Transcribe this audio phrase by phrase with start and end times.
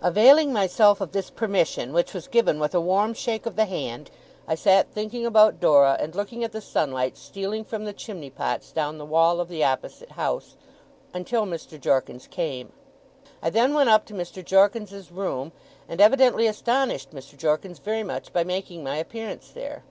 [0.00, 4.10] Availing myself of this permission, which was given with a warm shake of the hand,
[4.46, 8.72] I sat thinking about Dora, and looking at the sunlight stealing from the chimney pots
[8.72, 10.56] down the wall of the opposite house,
[11.12, 11.78] until Mr.
[11.78, 12.72] Jorkins came.
[13.42, 14.42] I then went up to Mr.
[14.42, 15.52] Jorkins's room,
[15.86, 17.36] and evidently astonished Mr.
[17.36, 19.84] Jorkins very much by making my appearance there.